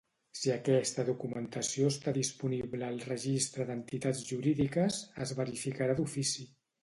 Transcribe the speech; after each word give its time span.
Si 0.37 0.51
aquesta 0.51 1.03
documentació 1.09 1.89
està 1.95 2.13
disponible 2.15 2.87
al 2.87 2.97
Registre 3.11 3.67
d'Entitats 3.69 4.25
Jurídiques, 4.33 4.99
es 5.27 5.35
verificarà 5.43 5.99
d'ofici. 6.01 6.49